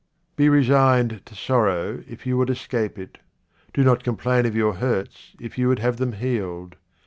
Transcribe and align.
Be 0.35 0.49
resigned 0.49 1.23
to 1.27 1.35
sorrow 1.35 2.03
if 2.09 2.25
you 2.25 2.35
would 2.35 2.49
escape 2.49 2.97
it. 2.97 3.19
Do 3.71 3.83
not 3.83 4.03
complain 4.03 4.47
of 4.47 4.55
your 4.55 4.73
hurts 4.77 5.35
if 5.39 5.59
you 5.59 5.67
would 5.67 5.77
have 5.77 5.97
them 5.97 6.13
healed. 6.13 6.75